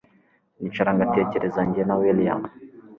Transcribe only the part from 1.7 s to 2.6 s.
na william